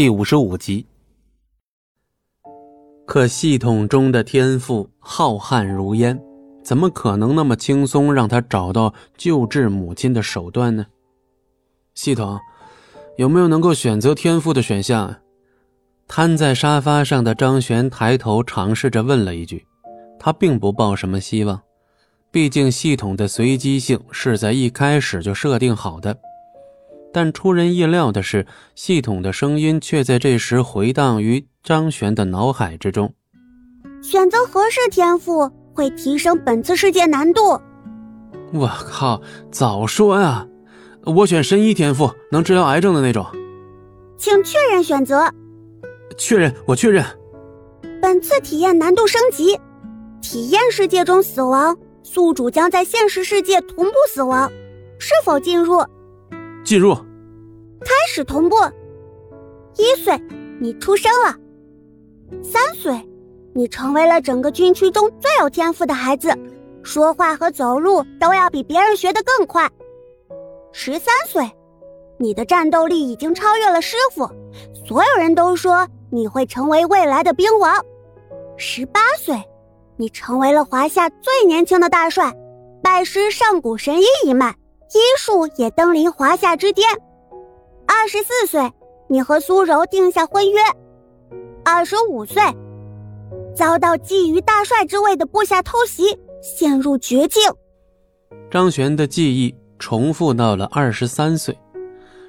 [0.00, 0.86] 第五十五集。
[3.06, 6.18] 可系统中的天赋浩瀚如烟，
[6.64, 10.86] 怎么可能那么轻松让他找到救治母亲的手段呢？
[11.94, 12.40] 系统，
[13.18, 15.20] 有没有能够选择天赋的选项啊？
[16.08, 19.66] 瘫在沙发上的张璇抬头尝试着问了一句。
[20.18, 21.60] 他并不抱什么希望，
[22.30, 26.16] 毕竟系统的随机性是在一开始就设定好的。
[27.12, 33.12] 但出人意料的是，系统的声音却在这时回荡于张璇的脑海之中。
[34.02, 37.60] 选择合适天赋会提升本次世界难度。
[38.52, 39.20] 我靠！
[39.50, 40.46] 早说呀！
[41.04, 43.26] 我选神医天赋，能治疗癌症的那种。
[44.16, 45.32] 请确认选择。
[46.16, 47.04] 确认，我确认。
[48.02, 49.58] 本次体验难度升级，
[50.20, 54.50] 体验世界中死亡，宿主将在现实世界同步死亡。
[54.98, 55.84] 是否进入？
[56.64, 56.94] 进入，
[57.80, 58.56] 开始同步。
[59.76, 60.20] 一岁，
[60.60, 61.34] 你出生了。
[62.42, 62.94] 三岁，
[63.54, 66.32] 你成为了整个军区中最有天赋的孩子，
[66.82, 69.68] 说话和走路都要比别人学得更快。
[70.72, 71.50] 十三岁，
[72.18, 74.28] 你的战斗力已经超越了师傅，
[74.86, 77.84] 所有人都说你会成为未来的兵王。
[78.56, 79.42] 十八岁，
[79.96, 82.32] 你成为了华夏最年轻的大帅，
[82.82, 84.54] 拜师上古神医一脉。
[84.92, 86.88] 医术也登临华夏之巅。
[87.86, 88.72] 二十四岁，
[89.08, 90.60] 你和苏柔定下婚约。
[91.64, 92.42] 二十五岁，
[93.54, 97.42] 遭到觊觎大帅之位的部下偷袭，陷入绝境。
[98.50, 101.56] 张璇的记忆重复到了二十三岁，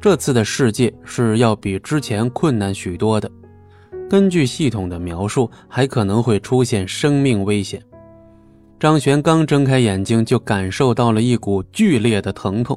[0.00, 3.30] 这次的世界是要比之前困难许多的。
[4.10, 7.82] 根据系统的描述，还可能会出现生命危险。
[8.82, 12.76] 张璇刚睁开眼睛，就感受到了一股剧烈的疼痛，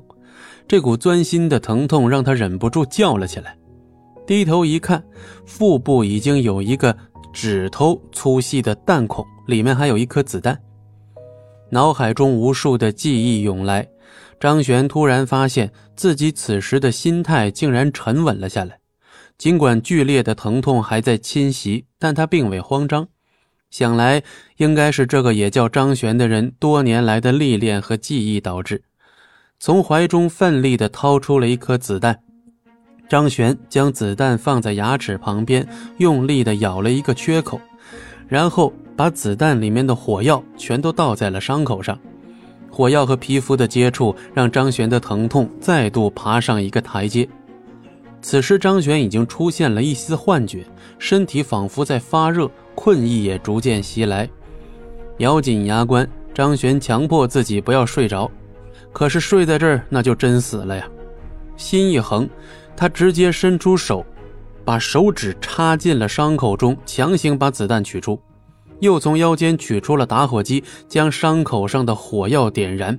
[0.68, 3.58] 这股钻心的疼痛让他忍不住叫了起来。
[4.28, 5.04] 低头一看，
[5.48, 6.96] 腹部已经有一个
[7.34, 10.56] 指头粗细的弹孔，里面还有一颗子弹。
[11.72, 13.88] 脑海中无数的记忆涌来，
[14.40, 18.78] 张璇突然发现自己此时的心态竟然沉稳了下来。
[19.40, 23.08] 尽管剧烈的疼痛还在侵袭，但他并未慌张。
[23.70, 24.24] 想来
[24.58, 28.82] 应该是这个也叫张璇的人多年来的历练和记忆导致。
[29.60, 32.20] 从怀中奋力地掏出了一颗子弹，
[33.10, 35.68] 张璇将子弹放在牙齿旁边，
[35.98, 37.60] 用力地咬了一个缺口，
[38.28, 41.98] 然后把子弹里面的火药全都倒在了伤口上。
[42.70, 47.28] 火药和皮肤的接触让张璇的疼痛再度爬上一个台阶。
[48.22, 50.66] 此时张璇已经出现了一丝幻觉，
[51.00, 52.52] 身体仿佛在发热。
[52.76, 54.30] 困意也逐渐袭来，
[55.18, 58.30] 咬紧牙关，张璇强迫自己不要睡着。
[58.92, 60.88] 可是睡在这儿，那就真死了呀！
[61.58, 62.30] 心一横，
[62.78, 64.06] 他直接伸出手，
[64.64, 68.20] 把手指插进了伤口中，强行把子弹取出，
[68.80, 72.98] 又从腰间取出了打火机，将伤口上的火药点燃。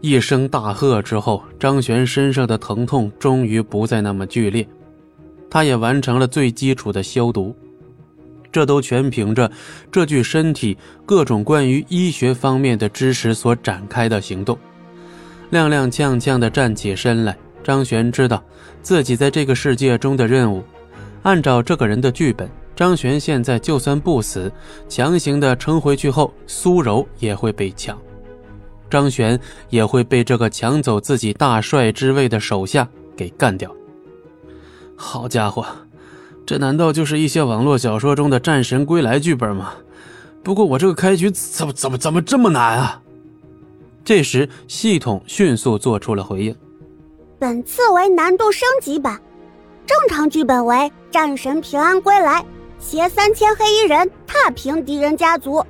[0.00, 4.66] 一声大喝之后，张璇身上的疼痛终于不再那么剧烈，
[5.50, 7.54] 他也完成了最基础的消毒。
[8.56, 9.52] 这都全凭着
[9.92, 14.58] 这具身体各种关于医学方面的知识所展开的行动。
[15.52, 18.42] 踉踉跄跄地站起身来，张璇知道
[18.80, 20.64] 自己在这个世界中的任务。
[21.22, 24.50] 按照这个人的剧本，张璇现在就算不死，
[24.88, 27.94] 强行的撑回去后，苏柔也会被抢，
[28.88, 29.38] 张璇
[29.68, 33.70] 也会被这个抢走自己大帅之位的手下给干掉。
[34.96, 35.66] 好家伙！
[36.46, 39.74] 这难道就是一些网络小说中的战神归来剧本吗？
[40.44, 43.02] 不过我这个开局怎么怎么怎么这么难啊？
[44.04, 46.54] 这时系统迅速做出了回应：
[47.40, 49.20] 本次为难度升级版，
[49.84, 52.44] 正常剧本为战神平安归来，
[52.78, 55.66] 携三千黑衣人踏平敌人家族。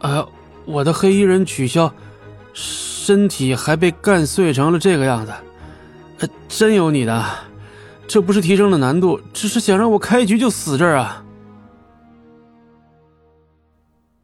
[0.00, 0.26] 哎，
[0.64, 1.94] 我的黑衣人取消，
[2.52, 7.24] 身体还被干碎成了这个样子，真有你的！
[8.08, 11.24] 这不是提升了难度，只是想让我开局就死这儿啊！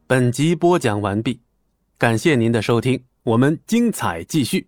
[0.07, 1.41] 本集播讲完毕，
[1.97, 4.67] 感谢您的收听，我们精彩继续。